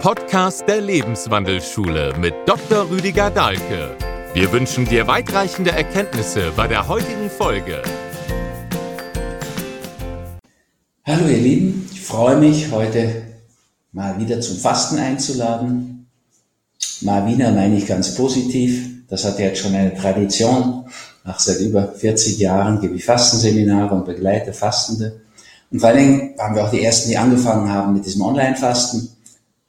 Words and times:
Podcast 0.00 0.66
der 0.66 0.80
Lebenswandelschule 0.80 2.14
mit 2.18 2.32
Dr. 2.46 2.88
Rüdiger 2.88 3.28
Dahlke. 3.28 3.94
Wir 4.32 4.50
wünschen 4.50 4.86
dir 4.86 5.06
weitreichende 5.06 5.72
Erkenntnisse 5.72 6.52
bei 6.56 6.66
der 6.66 6.88
heutigen 6.88 7.28
Folge. 7.28 7.82
Hallo 11.04 11.28
ihr 11.28 11.36
Lieben, 11.36 11.86
ich 11.92 12.00
freue 12.00 12.38
mich 12.38 12.72
heute 12.72 13.24
mal 13.92 14.18
wieder 14.18 14.40
zum 14.40 14.56
Fasten 14.56 14.98
einzuladen. 14.98 16.06
Mal 17.02 17.26
wieder 17.26 17.52
meine 17.52 17.76
ich 17.76 17.86
ganz 17.86 18.14
positiv. 18.14 19.06
Das 19.10 19.26
hat 19.26 19.38
jetzt 19.38 19.60
schon 19.60 19.74
eine 19.74 19.94
Tradition. 19.94 20.86
Nach 21.24 21.38
seit 21.38 21.60
über 21.60 21.88
40 21.88 22.38
Jahren 22.38 22.80
gebe 22.80 22.94
ich 22.94 23.04
Fastenseminare 23.04 23.94
und 23.94 24.06
begleite 24.06 24.54
Fastende. 24.54 25.20
Und 25.70 25.80
vor 25.80 25.90
allen 25.90 25.98
Dingen 25.98 26.38
waren 26.38 26.54
wir 26.54 26.64
auch 26.64 26.70
die 26.70 26.82
Ersten, 26.82 27.10
die 27.10 27.18
angefangen 27.18 27.70
haben 27.70 27.92
mit 27.92 28.06
diesem 28.06 28.22
Online-Fasten. 28.22 29.19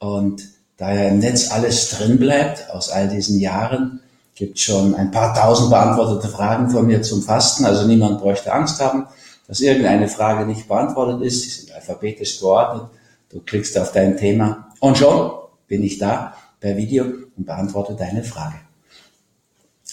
Und 0.02 0.48
da 0.78 0.92
ja 0.92 1.08
im 1.10 1.20
Netz 1.20 1.52
alles 1.52 1.90
drin 1.90 2.18
bleibt 2.18 2.68
aus 2.70 2.90
all 2.90 3.06
diesen 3.06 3.38
Jahren, 3.38 4.00
gibt 4.34 4.58
schon 4.58 4.96
ein 4.96 5.12
paar 5.12 5.32
tausend 5.32 5.70
beantwortete 5.70 6.26
Fragen 6.26 6.70
von 6.70 6.88
mir 6.88 7.02
zum 7.02 7.22
Fasten. 7.22 7.64
Also 7.64 7.86
niemand 7.86 8.20
bräuchte 8.20 8.52
Angst 8.52 8.80
haben, 8.80 9.06
dass 9.46 9.60
irgendeine 9.60 10.08
Frage 10.08 10.44
nicht 10.44 10.66
beantwortet 10.66 11.22
ist. 11.22 11.42
Sie 11.42 11.50
sind 11.50 11.72
alphabetisch 11.72 12.40
geordnet. 12.40 12.88
Du 13.30 13.38
klickst 13.46 13.78
auf 13.78 13.92
dein 13.92 14.16
Thema 14.16 14.72
und 14.80 14.98
schon 14.98 15.30
bin 15.68 15.84
ich 15.84 15.98
da 15.98 16.34
per 16.58 16.76
Video 16.76 17.04
und 17.36 17.46
beantworte 17.46 17.94
deine 17.94 18.24
Frage. 18.24 18.56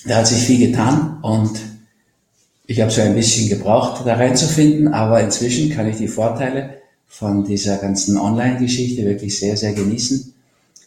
Da 0.08 0.16
hat 0.16 0.28
sich 0.28 0.42
viel 0.42 0.72
getan 0.72 1.20
und 1.22 1.60
ich 2.66 2.82
habe 2.82 2.90
so 2.90 3.02
ein 3.02 3.14
bisschen 3.14 3.48
gebraucht, 3.48 4.02
da 4.08 4.16
reinzufinden, 4.16 4.92
aber 4.92 5.22
inzwischen 5.22 5.70
kann 5.70 5.88
ich 5.88 5.98
die 5.98 6.08
Vorteile 6.08 6.79
von 7.10 7.44
dieser 7.44 7.78
ganzen 7.78 8.18
Online-Geschichte 8.18 9.04
wirklich 9.04 9.38
sehr, 9.38 9.58
sehr 9.58 9.74
genießen. 9.74 10.34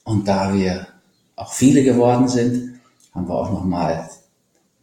Und 0.05 0.27
da 0.27 0.55
wir 0.55 0.87
auch 1.37 1.53
viele 1.53 1.85
geworden 1.85 2.29
sind, 2.29 2.81
haben 3.15 3.29
wir 3.29 3.35
auch 3.35 3.51
nochmal 3.51 4.09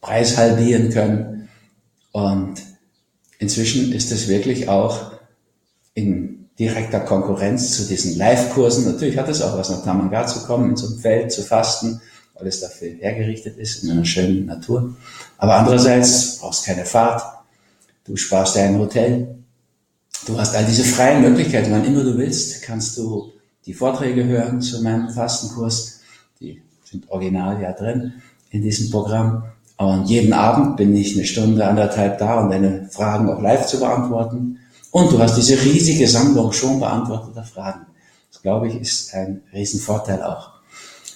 Preis 0.01 0.37
halbieren 0.37 0.91
können. 0.91 1.49
Und 2.11 2.61
inzwischen 3.39 3.91
ist 3.91 4.11
es 4.11 4.27
wirklich 4.27 4.69
auch 4.69 5.13
in 5.95 6.49
direkter 6.59 6.99
Konkurrenz 6.99 7.75
zu 7.75 7.87
diesen 7.87 8.17
Live-Kursen. 8.17 8.85
Natürlich 8.85 9.17
hat 9.17 9.29
es 9.29 9.41
auch 9.41 9.57
was 9.57 9.71
nach 9.71 9.83
Tamanga 9.83 10.27
zu 10.27 10.45
kommen, 10.45 10.69
in 10.69 10.75
so 10.75 10.87
einem 10.87 10.99
Feld 10.99 11.31
zu 11.31 11.41
fasten 11.41 11.99
alles 12.39 12.61
dafür 12.61 12.89
hergerichtet 12.99 13.57
ist, 13.57 13.83
in 13.83 13.91
einer 13.91 14.05
schönen 14.05 14.45
Natur. 14.45 14.95
Aber 15.37 15.55
andererseits 15.55 16.37
brauchst 16.39 16.65
keine 16.65 16.85
Fahrt, 16.85 17.21
du 18.05 18.15
sparst 18.15 18.55
dir 18.55 18.63
ein 18.63 18.79
Hotel, 18.79 19.38
du 20.25 20.37
hast 20.37 20.55
all 20.55 20.65
diese 20.65 20.83
freien 20.83 21.21
Möglichkeiten, 21.21 21.71
wann 21.71 21.85
immer 21.85 22.03
du 22.03 22.17
willst, 22.17 22.61
kannst 22.63 22.97
du 22.97 23.31
die 23.65 23.73
Vorträge 23.73 24.25
hören 24.25 24.61
zu 24.61 24.81
meinem 24.81 25.09
Fastenkurs, 25.09 26.01
die 26.39 26.61
sind 26.83 27.09
original 27.09 27.61
ja 27.61 27.71
drin 27.73 28.13
in 28.51 28.61
diesem 28.61 28.89
Programm. 28.89 29.43
Und 29.77 30.09
jeden 30.09 30.33
Abend 30.33 30.75
bin 30.75 30.95
ich 30.95 31.15
eine 31.15 31.25
Stunde, 31.25 31.65
anderthalb 31.65 32.17
da, 32.17 32.41
um 32.41 32.49
deine 32.49 32.89
Fragen 32.89 33.29
auch 33.29 33.41
live 33.41 33.65
zu 33.65 33.79
beantworten. 33.79 34.59
Und 34.91 35.11
du 35.11 35.19
hast 35.19 35.37
diese 35.37 35.53
riesige 35.61 36.07
Sammlung 36.07 36.51
schon 36.51 36.79
beantworteter 36.79 37.43
Fragen. 37.43 37.85
Das, 38.31 38.41
glaube 38.41 38.67
ich, 38.67 38.75
ist 38.75 39.13
ein 39.13 39.41
Riesenvorteil 39.53 40.21
auch. 40.23 40.49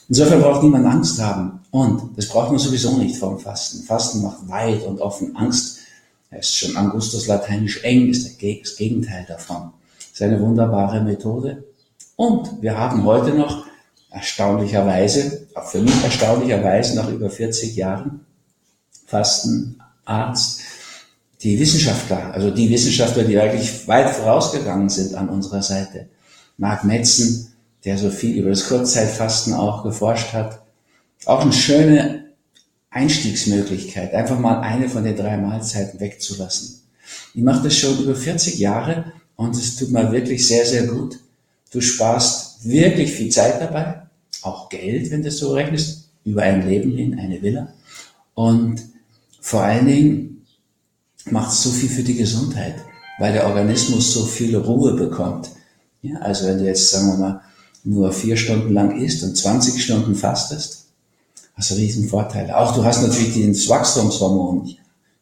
Insofern 0.10 0.42
braucht 0.42 0.64
niemand 0.64 0.86
Angst 0.86 1.22
haben. 1.22 1.60
Und 1.72 2.18
das 2.18 2.28
braucht 2.28 2.52
man 2.52 2.60
sowieso 2.60 2.98
nicht 2.98 3.18
vom 3.18 3.40
Fasten. 3.40 3.84
Fasten 3.84 4.22
macht 4.22 4.48
weit 4.48 4.86
und 4.86 5.02
offen 5.02 5.36
Angst. 5.36 5.80
Er 6.34 6.40
ist 6.40 6.58
schon 6.58 6.76
Angustus 6.76 7.28
lateinisch 7.28 7.84
eng, 7.84 8.10
ist 8.10 8.26
das 8.26 8.78
Gegenteil 8.78 9.24
davon. 9.28 9.72
Das 10.00 10.08
ist 10.14 10.22
eine 10.24 10.42
wunderbare 10.42 11.02
Methode. 11.02 11.64
Und 12.16 12.60
wir 12.62 12.76
haben 12.76 13.04
heute 13.06 13.36
noch 13.36 13.66
erstaunlicherweise, 14.10 15.48
auch 15.54 15.68
für 15.68 15.80
mich 15.80 15.94
erstaunlicherweise 16.04 16.96
nach 16.96 17.10
über 17.10 17.30
40 17.30 17.76
Jahren 17.76 18.26
Fastenarzt, 19.06 20.62
die 21.44 21.60
Wissenschaftler, 21.60 22.34
also 22.34 22.50
die 22.50 22.70
Wissenschaftler, 22.70 23.26
die 23.26 23.40
eigentlich 23.40 23.88
weit 23.88 24.10
vorausgegangen 24.10 24.90
sind 24.90 25.14
an 25.14 25.30
unserer 25.30 25.62
Seite. 25.62 26.08
Mark 26.58 26.84
Metzen, 26.84 27.54
der 27.86 28.00
so 28.00 28.10
viel 28.10 28.38
über 28.38 28.50
das 28.50 28.68
Kurzzeitfasten 28.68 29.54
auch 29.54 29.84
geforscht 29.84 30.34
hat. 30.34 30.64
Auch 31.26 31.42
eine 31.42 31.54
schöne 31.54 32.23
Einstiegsmöglichkeit, 32.94 34.14
einfach 34.14 34.40
mal 34.40 34.62
eine 34.62 34.88
von 34.88 35.04
den 35.04 35.16
drei 35.16 35.38
Mahlzeiten 35.38 36.00
wegzulassen. 36.00 36.82
Ich 37.34 37.42
mache 37.42 37.64
das 37.64 37.76
schon 37.76 38.00
über 38.00 38.16
40 38.16 38.60
Jahre 38.60 39.12
und 39.36 39.56
es 39.56 39.76
tut 39.76 39.92
mir 39.92 40.12
wirklich 40.12 40.48
sehr, 40.48 40.66
sehr 40.66 40.86
gut. 40.88 41.20
Du 41.72 41.82
sparst 41.82 42.66
wirklich 42.68 43.12
viel 43.12 43.30
Zeit 43.30 43.60
dabei, 43.60 44.04
auch 44.44 44.70
Geld, 44.70 45.10
wenn 45.10 45.22
du 45.22 45.30
das 45.30 45.38
so 45.38 45.54
rechnest, 45.54 46.10
über 46.24 46.44
ein 46.44 46.68
Leben 46.68 46.92
hin, 46.96 47.20
eine 47.20 47.42
Villa. 47.42 47.74
Und 48.36 48.82
vor 49.42 49.64
allen 49.64 49.88
Dingen 49.88 50.46
macht 51.26 51.52
es 51.52 51.64
so 51.64 51.72
viel 51.72 51.90
für 51.90 52.04
die 52.04 52.16
Gesundheit, 52.16 52.76
weil 53.20 53.34
der 53.34 53.48
Organismus 53.48 54.14
so 54.14 54.26
viel 54.26 54.56
Ruhe 54.56 54.94
bekommt. 54.94 55.50
Ja, 56.04 56.20
also 56.20 56.46
wenn 56.46 56.60
du 56.60 56.66
jetzt, 56.66 56.90
sagen 56.90 57.08
wir 57.08 57.18
mal, 57.18 57.42
nur 57.84 58.14
vier 58.14 58.38
Stunden 58.38 58.74
lang 58.74 59.02
isst 59.02 59.24
und 59.24 59.36
20 59.36 59.84
Stunden 59.84 60.16
fastest, 60.16 60.84
hast 61.56 61.72
du 61.72 61.76
riesen 61.76 62.08
Vorteile. 62.08 62.58
Auch 62.58 62.76
du 62.76 62.84
hast 62.84 63.02
natürlich 63.02 63.48
das 63.48 63.70
Wachstumshormon, 63.70 64.76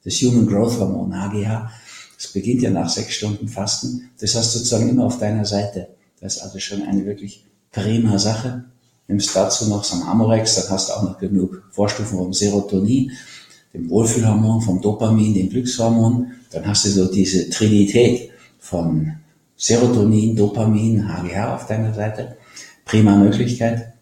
das 0.04 0.14
Human 0.16 0.48
Growth 0.48 0.80
Hormon, 0.80 1.14
HGH. 1.14 1.72
Das 2.18 2.28
beginnt 2.32 2.62
ja 2.62 2.70
nach 2.70 2.90
sechs 2.90 3.16
Stunden 3.16 3.48
Fasten. 3.48 4.10
Das 4.20 4.36
hast 4.36 4.54
du 4.54 4.60
sozusagen 4.60 4.90
immer 4.90 5.06
auf 5.06 5.18
deiner 5.18 5.46
Seite. 5.46 5.88
Das 6.20 6.36
ist 6.36 6.42
also 6.42 6.60
schon 6.60 6.84
eine 6.84 7.06
wirklich 7.06 7.46
prima 7.72 8.18
Sache. 8.20 8.66
Nimmst 9.08 9.36
dazu 9.36 9.68
noch 9.68 9.84
so 9.84 9.96
ein 9.96 10.04
Amorex, 10.04 10.56
dann 10.56 10.70
hast 10.70 10.90
du 10.90 10.94
auch 10.94 11.04
noch 11.04 11.18
genug 11.18 11.64
Vorstufen 11.72 12.18
vom 12.18 12.32
Serotonin, 12.32 13.12
dem 13.74 13.90
Wohlfühlhormon, 13.90 14.62
vom 14.62 14.82
Dopamin, 14.82 15.34
dem 15.34 15.50
Glückshormon. 15.50 16.32
Dann 16.52 16.68
hast 16.68 16.86
du 16.86 16.90
so 16.90 17.12
diese 17.12 17.50
Trinität 17.50 18.30
von 18.60 19.14
Serotonin, 19.58 20.36
Dopamin, 20.36 21.08
HGH 21.08 21.56
auf 21.56 21.68
deiner 21.68 21.94
Seite 21.94 22.38
prima 22.86 23.16
Möglichkeit. 23.16 23.94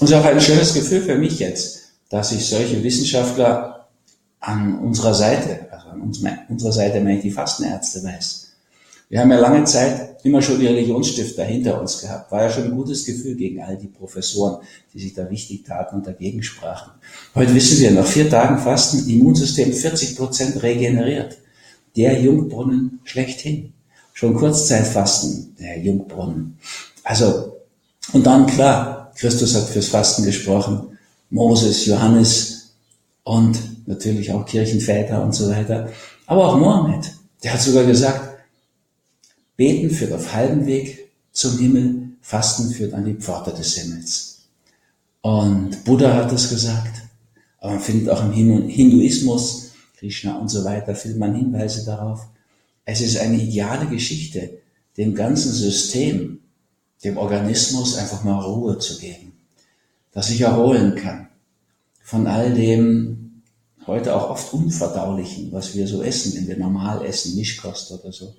Und 0.00 0.06
es 0.06 0.10
ist 0.10 0.16
auch 0.16 0.24
ein 0.24 0.40
schönes 0.40 0.74
Gefühl 0.74 1.02
für 1.02 1.16
mich 1.16 1.38
jetzt, 1.38 1.80
dass 2.08 2.32
ich 2.32 2.44
solche 2.44 2.82
Wissenschaftler 2.82 3.88
an 4.40 4.78
unserer 4.78 5.14
Seite, 5.14 5.66
also 5.70 5.88
an 5.88 6.16
unserer 6.48 6.72
Seite 6.72 7.00
meine 7.00 7.16
ich 7.16 7.22
die 7.22 7.30
Fastenärzte 7.30 8.02
weiß. 8.02 8.44
Wir 9.08 9.20
haben 9.20 9.30
ja 9.30 9.38
lange 9.38 9.64
Zeit 9.64 10.24
immer 10.24 10.42
schon 10.42 10.58
die 10.58 10.66
Religionsstifter 10.66 11.44
hinter 11.44 11.80
uns 11.80 12.00
gehabt. 12.00 12.32
War 12.32 12.42
ja 12.42 12.50
schon 12.50 12.64
ein 12.64 12.74
gutes 12.74 13.04
Gefühl 13.04 13.36
gegen 13.36 13.62
all 13.62 13.76
die 13.76 13.86
Professoren, 13.86 14.64
die 14.92 14.98
sich 14.98 15.14
da 15.14 15.30
wichtig 15.30 15.64
taten 15.64 15.96
und 15.96 16.06
dagegen 16.06 16.42
sprachen. 16.42 16.92
Heute 17.34 17.54
wissen 17.54 17.80
wir, 17.80 17.90
nach 17.90 18.06
vier 18.06 18.28
Tagen 18.28 18.58
Fasten, 18.58 19.08
Immunsystem 19.08 19.72
40 19.72 20.16
Prozent 20.16 20.62
regeneriert. 20.62 21.38
Der 21.96 22.20
Jungbrunnen 22.20 23.00
schlechthin. 23.04 23.72
Schon 24.14 24.34
Kurzzeitfasten, 24.34 25.54
der 25.60 25.78
Jungbrunnen. 25.78 26.58
Also 27.04 27.58
und 28.12 28.26
dann, 28.26 28.46
klar, 28.46 29.03
Christus 29.16 29.54
hat 29.54 29.68
fürs 29.68 29.88
Fasten 29.88 30.24
gesprochen, 30.24 30.98
Moses, 31.30 31.86
Johannes 31.86 32.74
und 33.22 33.58
natürlich 33.86 34.32
auch 34.32 34.46
Kirchenväter 34.46 35.22
und 35.22 35.34
so 35.34 35.48
weiter. 35.50 35.90
Aber 36.26 36.48
auch 36.48 36.58
Mohammed, 36.58 37.12
der 37.42 37.54
hat 37.54 37.60
sogar 37.60 37.84
gesagt, 37.84 38.38
Beten 39.56 39.90
führt 39.90 40.12
auf 40.12 40.32
halbem 40.32 40.66
Weg 40.66 41.10
zum 41.32 41.58
Himmel, 41.58 42.08
Fasten 42.20 42.70
führt 42.70 42.94
an 42.94 43.04
die 43.04 43.14
Pforte 43.14 43.52
des 43.52 43.74
Himmels. 43.74 44.38
Und 45.20 45.84
Buddha 45.84 46.14
hat 46.14 46.32
das 46.32 46.48
gesagt, 46.48 47.02
aber 47.58 47.72
man 47.72 47.80
findet 47.80 48.10
auch 48.10 48.22
im 48.24 48.32
Hinduismus, 48.32 49.72
Krishna 49.98 50.38
und 50.38 50.48
so 50.48 50.64
weiter, 50.64 50.94
findet 50.94 51.18
man 51.18 51.34
Hinweise 51.34 51.84
darauf. 51.84 52.26
Es 52.84 53.00
ist 53.00 53.16
eine 53.16 53.40
ideale 53.42 53.86
Geschichte, 53.86 54.58
dem 54.96 55.14
ganzen 55.14 55.52
System 55.52 56.40
dem 57.04 57.18
Organismus 57.18 57.96
einfach 57.96 58.24
mal 58.24 58.40
Ruhe 58.40 58.78
zu 58.78 58.98
geben, 58.98 59.32
dass 60.12 60.28
sich 60.28 60.40
erholen 60.40 60.96
kann 60.96 61.28
von 62.02 62.26
all 62.26 62.52
dem 62.52 63.42
heute 63.86 64.14
auch 64.14 64.30
oft 64.30 64.52
unverdaulichen, 64.52 65.52
was 65.52 65.74
wir 65.74 65.86
so 65.86 66.02
essen, 66.02 66.34
wenn 66.36 66.48
wir 66.48 66.56
normal 66.56 67.04
essen, 67.04 67.36
Mischkost 67.36 67.92
oder 67.92 68.12
so. 68.12 68.34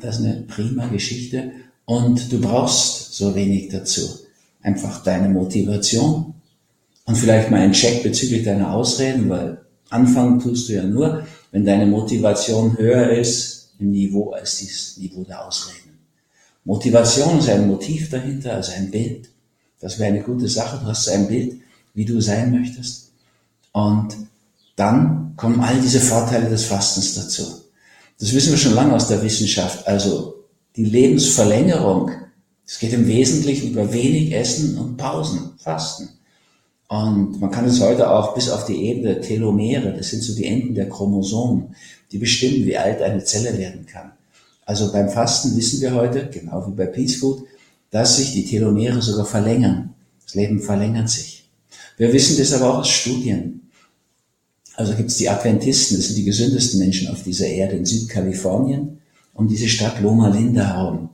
Das 0.00 0.18
ist 0.18 0.24
eine 0.24 0.42
prima 0.42 0.86
Geschichte 0.86 1.52
und 1.84 2.32
du 2.32 2.40
brauchst 2.40 3.14
so 3.14 3.34
wenig 3.34 3.68
dazu. 3.68 4.02
Einfach 4.62 5.02
deine 5.02 5.28
Motivation 5.28 6.34
und 7.04 7.16
vielleicht 7.16 7.50
mal 7.50 7.60
ein 7.60 7.72
Check 7.72 8.02
bezüglich 8.02 8.44
deiner 8.44 8.72
Ausreden, 8.72 9.28
weil 9.28 9.60
anfangen 9.90 10.40
tust 10.40 10.68
du 10.68 10.74
ja 10.74 10.84
nur, 10.84 11.26
wenn 11.50 11.64
deine 11.64 11.86
Motivation 11.86 12.78
höher 12.78 13.10
ist 13.10 13.74
im 13.78 13.90
Niveau 13.90 14.30
als 14.30 14.60
das 14.60 14.96
Niveau 14.96 15.24
der 15.24 15.46
Ausreden. 15.46 15.91
Motivation 16.64 17.38
ist 17.38 17.48
ein 17.48 17.66
Motiv 17.66 18.10
dahinter, 18.10 18.54
also 18.54 18.72
ein 18.72 18.90
Bild. 18.90 19.28
Das 19.80 19.98
wäre 19.98 20.12
eine 20.12 20.22
gute 20.22 20.48
Sache. 20.48 20.78
Du 20.78 20.86
hast 20.86 21.08
ein 21.08 21.26
Bild, 21.26 21.60
wie 21.94 22.04
du 22.04 22.20
sein 22.20 22.52
möchtest. 22.52 23.10
Und 23.72 24.16
dann 24.76 25.34
kommen 25.36 25.60
all 25.60 25.80
diese 25.80 26.00
Vorteile 26.00 26.48
des 26.48 26.64
Fastens 26.66 27.14
dazu. 27.14 27.62
Das 28.18 28.32
wissen 28.32 28.52
wir 28.52 28.58
schon 28.58 28.74
lange 28.74 28.94
aus 28.94 29.08
der 29.08 29.22
Wissenschaft. 29.22 29.86
Also 29.86 30.44
die 30.76 30.84
Lebensverlängerung 30.84 32.10
Es 32.64 32.78
geht 32.78 32.92
im 32.92 33.06
Wesentlichen 33.06 33.72
über 33.72 33.92
wenig 33.92 34.32
Essen 34.32 34.78
und 34.78 34.96
Pausen, 34.96 35.52
Fasten. 35.58 36.08
Und 36.88 37.40
man 37.40 37.50
kann 37.50 37.64
es 37.66 37.80
heute 37.80 38.10
auch 38.10 38.34
bis 38.34 38.48
auf 38.48 38.66
die 38.66 38.86
Ebene 38.86 39.14
der 39.14 39.22
Telomere, 39.22 39.92
das 39.94 40.10
sind 40.10 40.22
so 40.22 40.34
die 40.34 40.46
Enden 40.46 40.74
der 40.74 40.88
Chromosomen, 40.88 41.74
die 42.10 42.18
bestimmen, 42.18 42.66
wie 42.66 42.76
alt 42.76 43.00
eine 43.02 43.24
Zelle 43.24 43.56
werden 43.58 43.86
kann. 43.86 44.12
Also 44.64 44.92
beim 44.92 45.08
Fasten 45.08 45.56
wissen 45.56 45.80
wir 45.80 45.94
heute, 45.94 46.28
genau 46.30 46.66
wie 46.66 46.74
bei 46.74 46.86
Peace 46.86 47.16
Food, 47.16 47.44
dass 47.90 48.16
sich 48.16 48.32
die 48.32 48.44
Telomere 48.44 49.02
sogar 49.02 49.26
verlängern. 49.26 49.94
Das 50.24 50.34
Leben 50.34 50.60
verlängert 50.60 51.10
sich. 51.10 51.48
Wir 51.96 52.12
wissen 52.12 52.38
das 52.38 52.52
aber 52.52 52.72
auch 52.72 52.78
aus 52.78 52.88
Studien. 52.88 53.70
Also 54.74 54.94
gibt 54.94 55.10
es 55.10 55.18
die 55.18 55.28
Adventisten, 55.28 55.96
das 55.96 56.06
sind 56.06 56.16
die 56.16 56.24
gesündesten 56.24 56.80
Menschen 56.80 57.08
auf 57.08 57.22
dieser 57.22 57.46
Erde 57.46 57.76
in 57.76 57.84
Südkalifornien, 57.84 58.98
um 59.34 59.46
diese 59.46 59.68
Stadt 59.68 60.00
Loma 60.00 60.28
Linda 60.28 60.74
herum. 60.74 61.10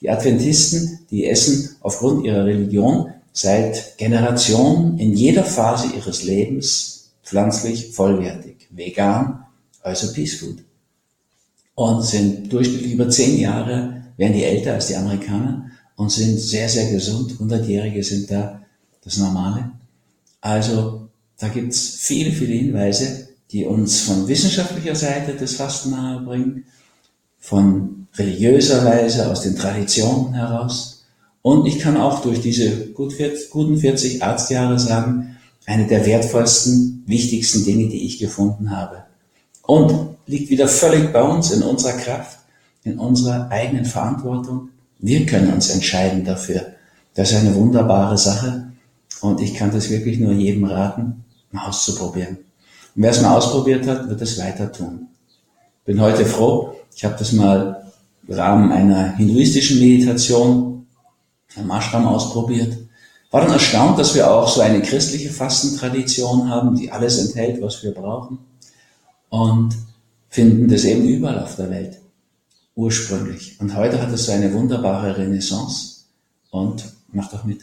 Die 0.00 0.08
Adventisten, 0.08 1.00
die 1.10 1.26
essen 1.26 1.76
aufgrund 1.80 2.24
ihrer 2.24 2.44
Religion 2.44 3.12
seit 3.32 3.98
Generationen 3.98 4.98
in 4.98 5.12
jeder 5.14 5.44
Phase 5.44 5.88
ihres 5.94 6.22
Lebens 6.22 7.10
pflanzlich 7.22 7.92
vollwertig, 7.92 8.68
vegan, 8.70 9.44
also 9.82 10.12
Peace 10.12 10.34
Food. 10.36 10.64
Und 11.80 12.02
sind 12.02 12.52
durchschnittlich 12.52 12.92
über 12.92 13.08
zehn 13.08 13.40
Jahre, 13.40 14.02
werden 14.18 14.34
die 14.34 14.44
älter 14.44 14.74
als 14.74 14.88
die 14.88 14.96
Amerikaner 14.96 15.70
und 15.96 16.12
sind 16.12 16.38
sehr, 16.38 16.68
sehr 16.68 16.90
gesund. 16.90 17.38
Hundertjährige 17.38 18.04
sind 18.04 18.30
da 18.30 18.60
das 19.02 19.16
Normale. 19.16 19.70
Also 20.42 21.08
da 21.38 21.48
gibt's 21.48 21.96
viele, 22.00 22.32
viele 22.32 22.52
Hinweise, 22.52 23.28
die 23.50 23.64
uns 23.64 24.00
von 24.02 24.28
wissenschaftlicher 24.28 24.94
Seite 24.94 25.34
das 25.40 25.54
Fasten 25.54 25.92
nahebringen, 25.92 26.66
von 27.38 28.08
religiöser 28.14 28.84
Weise, 28.84 29.30
aus 29.30 29.40
den 29.40 29.56
Traditionen 29.56 30.34
heraus 30.34 31.00
und 31.40 31.64
ich 31.64 31.78
kann 31.78 31.96
auch 31.96 32.20
durch 32.20 32.42
diese 32.42 32.88
gut 32.88 33.14
40, 33.14 33.48
guten 33.48 33.78
40 33.78 34.22
Arztjahre 34.22 34.78
sagen, 34.78 35.38
eine 35.64 35.86
der 35.86 36.04
wertvollsten, 36.04 37.04
wichtigsten 37.06 37.64
Dinge, 37.64 37.88
die 37.88 38.04
ich 38.04 38.18
gefunden 38.18 38.70
habe. 38.70 39.04
Und 39.70 40.16
liegt 40.26 40.50
wieder 40.50 40.66
völlig 40.66 41.12
bei 41.12 41.22
uns, 41.22 41.52
in 41.52 41.62
unserer 41.62 41.92
Kraft, 41.92 42.40
in 42.82 42.98
unserer 42.98 43.52
eigenen 43.52 43.84
Verantwortung. 43.84 44.70
Wir 44.98 45.24
können 45.26 45.52
uns 45.52 45.70
entscheiden 45.70 46.24
dafür. 46.24 46.72
Das 47.14 47.30
ist 47.30 47.38
eine 47.38 47.54
wunderbare 47.54 48.18
Sache. 48.18 48.72
Und 49.20 49.40
ich 49.40 49.54
kann 49.54 49.70
das 49.70 49.88
wirklich 49.88 50.18
nur 50.18 50.32
jedem 50.32 50.64
raten, 50.64 51.24
mal 51.52 51.68
auszuprobieren. 51.68 52.38
Und 52.96 53.02
wer 53.04 53.12
es 53.12 53.22
mal 53.22 53.36
ausprobiert 53.36 53.86
hat, 53.86 54.08
wird 54.08 54.20
es 54.20 54.40
weiter 54.40 54.72
tun. 54.72 55.06
Bin 55.84 56.00
heute 56.00 56.26
froh. 56.26 56.74
Ich 56.96 57.04
habe 57.04 57.14
das 57.16 57.30
mal 57.30 57.92
im 58.26 58.34
Rahmen 58.34 58.72
einer 58.72 59.14
hinduistischen 59.18 59.78
Meditation 59.78 60.84
am 61.54 61.70
Ashram 61.70 62.08
ausprobiert. 62.08 62.76
War 63.30 63.42
dann 63.42 63.52
erstaunt, 63.52 64.00
dass 64.00 64.16
wir 64.16 64.28
auch 64.28 64.48
so 64.48 64.62
eine 64.62 64.82
christliche 64.82 65.30
Fastentradition 65.30 66.50
haben, 66.50 66.74
die 66.74 66.90
alles 66.90 67.24
enthält, 67.24 67.62
was 67.62 67.84
wir 67.84 67.94
brauchen. 67.94 68.49
Und 69.30 69.76
finden 70.28 70.68
das 70.68 70.84
eben 70.84 71.04
überall 71.04 71.38
auf 71.40 71.56
der 71.56 71.70
Welt. 71.70 72.00
Ursprünglich. 72.74 73.58
Und 73.60 73.74
heute 73.74 74.00
hat 74.00 74.12
es 74.12 74.26
so 74.26 74.32
eine 74.32 74.52
wunderbare 74.52 75.16
Renaissance. 75.16 76.04
Und 76.50 76.84
macht 77.12 77.32
doch 77.32 77.44
mit 77.44 77.60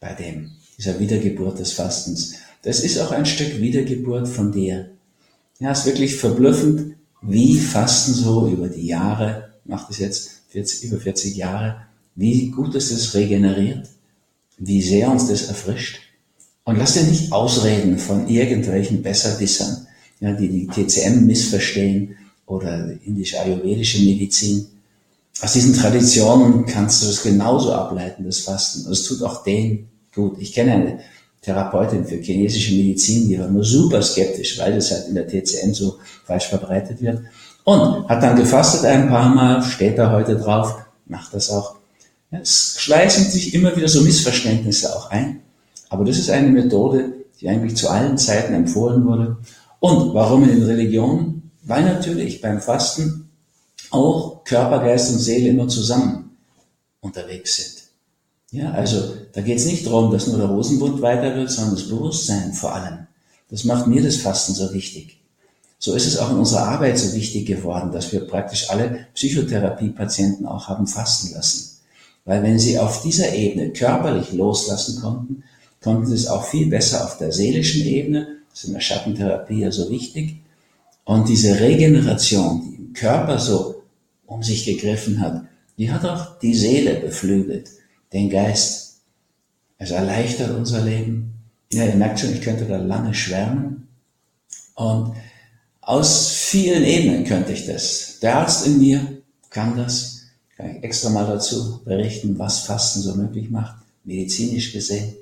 bei 0.00 0.12
dem, 0.14 0.52
dieser 0.76 0.98
Wiedergeburt 1.00 1.58
des 1.58 1.72
Fastens. 1.72 2.34
Das 2.62 2.80
ist 2.80 2.98
auch 2.98 3.12
ein 3.12 3.26
Stück 3.26 3.60
Wiedergeburt 3.60 4.28
von 4.28 4.52
dir. 4.52 4.90
Ja, 5.58 5.72
ist 5.72 5.86
wirklich 5.86 6.16
verblüffend, 6.16 6.96
wie 7.22 7.58
Fasten 7.58 8.12
so 8.12 8.48
über 8.48 8.68
die 8.68 8.86
Jahre, 8.86 9.52
macht 9.64 9.90
es 9.90 9.98
jetzt 9.98 10.30
40, 10.48 10.84
über 10.84 11.00
40 11.00 11.36
Jahre, 11.36 11.82
wie 12.14 12.50
gut 12.50 12.74
es 12.74 12.90
das 12.90 13.14
regeneriert, 13.14 13.88
wie 14.58 14.82
sehr 14.82 15.10
uns 15.10 15.28
das 15.28 15.48
erfrischt. 15.48 16.00
Und 16.64 16.76
lass 16.76 16.94
dir 16.94 17.04
nicht 17.04 17.32
ausreden 17.32 17.98
von 17.98 18.28
irgendwelchen 18.28 19.02
Besserwissern, 19.02 19.86
ja, 20.20 20.32
die 20.32 20.48
die 20.48 20.66
TCM 20.66 21.26
missverstehen 21.26 22.16
oder 22.46 22.90
indisch-ayurvedische 23.04 24.02
Medizin. 24.02 24.66
Aus 25.40 25.52
diesen 25.52 25.74
Traditionen 25.74 26.64
kannst 26.64 27.02
du 27.02 27.08
es 27.08 27.22
genauso 27.22 27.72
ableiten, 27.72 28.24
das 28.24 28.40
Fasten. 28.40 28.86
Und 28.86 28.92
es 28.92 29.02
tut 29.02 29.22
auch 29.22 29.42
denen 29.44 29.88
gut. 30.14 30.36
Ich 30.38 30.52
kenne 30.52 30.72
eine 30.72 30.98
Therapeutin 31.42 32.04
für 32.04 32.16
chinesische 32.16 32.74
Medizin, 32.74 33.28
die 33.28 33.38
war 33.38 33.48
nur 33.48 33.62
super 33.62 34.02
skeptisch, 34.02 34.58
weil 34.58 34.74
das 34.74 34.90
halt 34.90 35.08
in 35.08 35.14
der 35.14 35.28
TCM 35.28 35.72
so 35.74 35.98
falsch 36.24 36.46
verbreitet 36.46 37.00
wird. 37.00 37.20
Und 37.64 38.08
hat 38.08 38.22
dann 38.22 38.36
gefastet 38.36 38.84
ein 38.84 39.08
paar 39.08 39.28
Mal, 39.34 39.62
steht 39.62 39.98
da 39.98 40.10
heute 40.12 40.36
drauf, 40.36 40.76
macht 41.06 41.34
das 41.34 41.50
auch. 41.50 41.76
Es 42.30 42.76
schleichen 42.78 43.24
sich 43.24 43.54
immer 43.54 43.76
wieder 43.76 43.88
so 43.88 44.00
Missverständnisse 44.00 44.94
auch 44.96 45.10
ein. 45.10 45.40
Aber 45.88 46.04
das 46.04 46.18
ist 46.18 46.30
eine 46.30 46.48
Methode, 46.48 47.12
die 47.40 47.48
eigentlich 47.48 47.76
zu 47.76 47.88
allen 47.88 48.18
Zeiten 48.18 48.54
empfohlen 48.54 49.04
wurde. 49.04 49.36
Und 49.92 50.14
warum 50.14 50.42
in 50.44 50.50
den 50.50 50.62
Religionen? 50.64 51.50
Weil 51.62 51.84
natürlich 51.84 52.40
beim 52.40 52.60
Fasten 52.60 53.30
auch 53.90 54.44
Körper, 54.44 54.80
Geist 54.80 55.12
und 55.12 55.18
Seele 55.18 55.48
immer 55.48 55.68
zusammen 55.68 56.36
unterwegs 57.00 57.56
sind. 57.56 57.82
Ja, 58.52 58.70
also 58.72 59.14
da 59.32 59.40
geht 59.40 59.58
es 59.58 59.66
nicht 59.66 59.86
darum, 59.86 60.10
dass 60.10 60.26
nur 60.26 60.38
der 60.38 60.46
Rosenbund 60.48 61.02
weiter 61.02 61.34
wird, 61.34 61.50
sondern 61.50 61.74
das 61.74 61.88
Bewusstsein 61.88 62.52
vor 62.52 62.74
allem. 62.74 63.06
Das 63.50 63.64
macht 63.64 63.86
mir 63.86 64.02
das 64.02 64.16
Fasten 64.16 64.54
so 64.54 64.72
wichtig. 64.72 65.20
So 65.78 65.94
ist 65.94 66.06
es 66.06 66.18
auch 66.18 66.30
in 66.30 66.38
unserer 66.38 66.68
Arbeit 66.68 66.98
so 66.98 67.14
wichtig 67.14 67.46
geworden, 67.46 67.92
dass 67.92 68.12
wir 68.12 68.26
praktisch 68.26 68.70
alle 68.70 69.06
Psychotherapiepatienten 69.14 70.46
auch 70.46 70.68
haben 70.68 70.86
fasten 70.86 71.34
lassen. 71.34 71.78
Weil 72.24 72.42
wenn 72.42 72.58
sie 72.58 72.78
auf 72.78 73.02
dieser 73.02 73.34
Ebene 73.34 73.70
körperlich 73.72 74.32
loslassen 74.32 75.00
konnten, 75.00 75.44
konnten 75.82 76.06
sie 76.06 76.14
es 76.14 76.26
auch 76.26 76.44
viel 76.44 76.68
besser 76.68 77.04
auf 77.04 77.18
der 77.18 77.30
seelischen 77.30 77.82
Ebene, 77.86 78.38
ist 78.56 78.64
in 78.64 78.74
der 78.74 78.80
Schattentherapie 78.80 79.60
ja 79.60 79.70
so 79.70 79.90
wichtig. 79.90 80.36
Und 81.04 81.28
diese 81.28 81.60
Regeneration, 81.60 82.62
die 82.62 82.76
im 82.76 82.92
Körper 82.94 83.38
so 83.38 83.82
um 84.26 84.42
sich 84.42 84.64
gegriffen 84.64 85.20
hat, 85.20 85.42
die 85.78 85.92
hat 85.92 86.04
auch 86.04 86.38
die 86.38 86.54
Seele 86.54 86.94
beflügelt, 86.94 87.70
den 88.12 88.30
Geist. 88.30 89.00
Es 89.78 89.90
erleichtert 89.90 90.56
unser 90.56 90.82
Leben. 90.82 91.34
Ja, 91.72 91.84
ihr 91.84 91.96
merkt 91.96 92.18
schon, 92.18 92.32
ich 92.32 92.40
könnte 92.40 92.64
da 92.64 92.78
lange 92.78 93.12
schwärmen. 93.12 93.88
Und 94.74 95.14
aus 95.82 96.30
vielen 96.30 96.82
Ebenen 96.82 97.24
könnte 97.24 97.52
ich 97.52 97.66
das. 97.66 98.18
Der 98.22 98.38
Arzt 98.38 98.66
in 98.66 98.78
mir 98.78 99.22
kann 99.50 99.76
das 99.76 100.16
kann 100.56 100.74
ich 100.74 100.82
extra 100.82 101.10
mal 101.10 101.26
dazu 101.26 101.82
berichten, 101.84 102.38
was 102.38 102.60
Fasten 102.60 103.02
so 103.02 103.14
möglich 103.14 103.50
macht, 103.50 103.76
medizinisch 104.04 104.72
gesehen. 104.72 105.14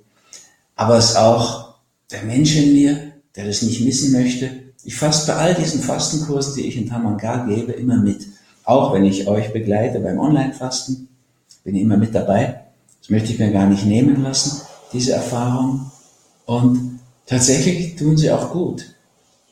Aber 0.77 0.97
es 0.97 1.11
ist 1.11 1.17
auch 1.17 1.75
der 2.11 2.23
Mensch 2.23 2.55
in 2.55 2.73
mir, 2.73 3.14
der 3.37 3.47
das 3.47 3.63
nicht 3.63 3.81
missen 3.81 4.13
möchte. 4.13 4.51
Ich 4.85 4.97
faste 4.97 5.33
bei 5.33 5.39
all 5.39 5.55
diesen 5.55 5.81
Fastenkursen, 5.81 6.55
die 6.55 6.69
ich 6.69 6.77
in 6.77 6.89
Tamanga 6.89 7.47
gebe, 7.47 7.73
immer 7.73 7.97
mit. 7.97 8.27
Auch 8.65 8.93
wenn 8.93 9.05
ich 9.05 9.27
euch 9.27 9.53
begleite 9.53 10.01
beim 10.01 10.19
Online-Fasten, 10.19 11.09
bin 11.65 11.75
ich 11.75 11.83
immer 11.83 11.97
mit 11.97 12.15
dabei. 12.15 12.61
Das 13.01 13.11
möchte 13.11 13.33
ich 13.33 13.39
mir 13.39 13.51
gar 13.51 13.67
nicht 13.67 13.85
nehmen 13.87 14.23
lassen, 14.23 14.63
diese 14.93 15.13
Erfahrung. 15.13 15.91
Und 16.47 17.01
tatsächlich 17.27 17.97
tun 17.97 18.17
sie 18.17 18.31
auch 18.31 18.51
gut. 18.53 18.95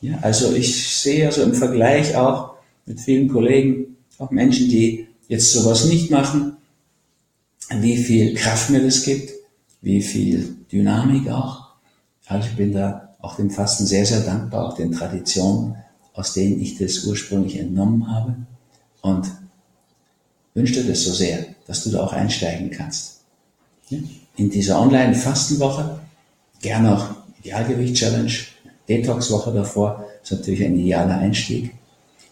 Ja, 0.01 0.17
also 0.21 0.53
ich 0.53 0.95
sehe 0.97 1.25
also 1.25 1.43
im 1.43 1.53
Vergleich 1.53 2.15
auch 2.15 2.55
mit 2.85 2.99
vielen 2.99 3.29
Kollegen, 3.29 3.95
auch 4.17 4.31
Menschen, 4.31 4.69
die 4.69 5.07
jetzt 5.27 5.53
sowas 5.53 5.85
nicht 5.85 6.11
machen, 6.11 6.57
wie 7.69 7.97
viel 7.97 8.33
Kraft 8.35 8.69
mir 8.69 8.81
das 8.81 9.03
gibt, 9.03 9.31
wie 9.81 10.01
viel 10.01 10.57
Dynamik 10.71 11.29
auch. 11.29 11.69
Also 12.25 12.47
ich 12.49 12.55
bin 12.55 12.73
da 12.73 13.02
auch 13.23 13.37
dem 13.37 13.49
Fasten 13.49 13.87
sehr, 13.87 14.05
sehr 14.05 14.19
dankbar, 14.19 14.67
auch 14.67 14.75
den 14.75 14.91
Traditionen, 14.91 15.75
aus 16.13 16.33
denen 16.33 16.61
ich 16.61 16.77
das 16.77 17.05
ursprünglich 17.05 17.57
entnommen 17.57 18.13
habe 18.13 18.35
und 19.01 19.31
wünsche 20.53 20.73
dir 20.73 20.89
das 20.89 21.03
so 21.03 21.13
sehr, 21.13 21.45
dass 21.65 21.83
du 21.83 21.89
da 21.89 22.01
auch 22.03 22.11
einsteigen 22.11 22.69
kannst. 22.69 23.21
In 24.35 24.49
dieser 24.49 24.79
Online-Fastenwoche, 24.79 25.99
gerne 26.61 26.97
auch 26.97 27.05
Idealgewicht-Challenge, 27.39 28.31
Detox-Woche 28.89 29.53
davor, 29.53 30.05
ist 30.21 30.33
natürlich 30.33 30.63
ein 30.65 30.77
idealer 30.77 31.17
Einstieg. 31.17 31.73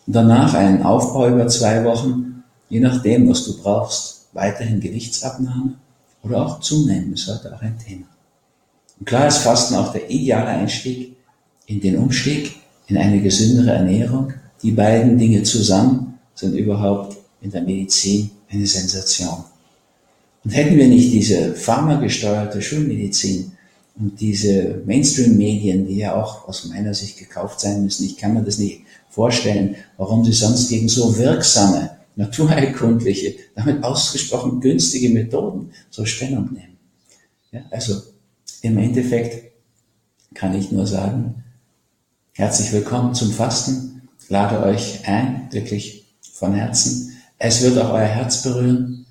Und 0.08 0.14
danach 0.14 0.54
einen 0.54 0.84
Aufbau 0.84 1.30
über 1.30 1.48
zwei 1.48 1.86
Wochen, 1.86 2.44
je 2.70 2.82
nachdem, 2.82 3.30
was 3.30 3.46
du 3.46 3.62
brauchst, 3.62 4.26
weiterhin 4.34 4.82
Gewichtsabnahme 4.82 5.76
oder 6.24 6.46
auch 6.46 6.60
zunehmen, 6.60 7.14
ist 7.14 7.28
heute 7.28 7.56
auch 7.56 7.62
ein 7.62 7.80
Thema. 7.80 8.11
Und 9.02 9.08
klar 9.08 9.28
ist 9.28 9.40
Fasten 9.40 9.74
auch 9.74 9.92
der 9.92 10.12
ideale 10.12 10.50
Einstieg 10.50 11.16
in 11.66 11.82
den 11.82 11.98
Umstieg 11.98 12.56
in 12.86 12.98
eine 12.98 13.20
gesündere 13.20 13.72
Ernährung. 13.72 14.32
Die 14.62 14.70
beiden 14.70 15.18
Dinge 15.18 15.42
zusammen 15.42 16.20
sind 16.36 16.54
überhaupt 16.54 17.18
in 17.42 17.50
der 17.50 17.64
Medizin 17.64 18.30
eine 18.48 18.68
Sensation. 18.68 19.44
Und 20.44 20.52
hätten 20.52 20.78
wir 20.78 20.88
nicht 20.88 21.12
diese 21.12 21.56
pharmagesteuerte 21.56 22.62
Schulmedizin 22.62 23.54
und 23.96 24.22
diese 24.22 24.84
Mainstream-Medien, 24.86 25.88
die 25.88 25.98
ja 25.98 26.14
auch 26.22 26.48
aus 26.48 26.66
meiner 26.66 26.94
Sicht 26.94 27.18
gekauft 27.18 27.60
sein 27.60 27.84
müssen, 27.84 28.06
ich 28.06 28.18
kann 28.18 28.36
mir 28.36 28.44
das 28.44 28.60
nicht 28.60 28.82
vorstellen, 29.10 29.78
warum 29.98 30.24
sie 30.24 30.34
sonst 30.34 30.70
gegen 30.70 30.88
so 30.88 31.18
wirksame 31.18 31.90
naturheilkundliche, 32.16 33.34
damit 33.56 33.84
ausgesprochen 33.84 34.62
günstige 34.62 35.10
Methoden 35.10 35.72
zur 35.90 36.06
Stellung 36.06 36.54
nehmen. 36.54 36.78
Ja, 37.52 37.62
also 37.72 38.11
im 38.62 38.78
Endeffekt 38.78 39.52
kann 40.34 40.56
ich 40.56 40.72
nur 40.72 40.86
sagen, 40.88 41.44
herzlich 42.34 42.72
willkommen 42.72 43.14
zum 43.14 43.32
Fasten, 43.32 44.08
lade 44.30 44.64
euch 44.64 45.08
ein, 45.08 45.48
wirklich 45.52 46.06
von 46.34 46.54
Herzen. 46.54 47.18
Es 47.38 47.62
wird 47.62 47.78
auch 47.80 47.92
euer 47.92 48.06
Herz 48.06 48.44
berühren, 48.44 49.06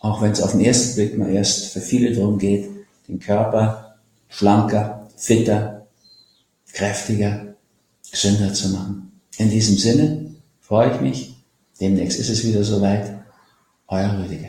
auch 0.00 0.22
wenn 0.22 0.32
es 0.32 0.40
auf 0.40 0.52
den 0.52 0.62
ersten 0.62 0.96
Blick 0.96 1.18
mal 1.18 1.30
erst 1.30 1.66
für 1.66 1.80
viele 1.80 2.14
darum 2.14 2.38
geht, 2.38 2.68
den 3.06 3.18
Körper 3.18 3.96
schlanker, 4.28 5.08
fitter, 5.16 5.86
kräftiger, 6.72 7.54
gesünder 8.10 8.52
zu 8.54 8.70
machen. 8.70 9.20
In 9.36 9.50
diesem 9.50 9.76
Sinne 9.76 10.34
freue 10.60 10.94
ich 10.94 11.00
mich. 11.00 11.34
Demnächst 11.80 12.18
ist 12.18 12.28
es 12.28 12.44
wieder 12.44 12.64
soweit. 12.64 13.18
Euer 13.86 14.18
Rüdiger. 14.18 14.48